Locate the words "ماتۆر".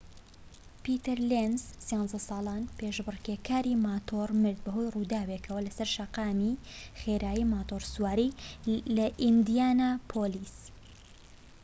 3.85-4.29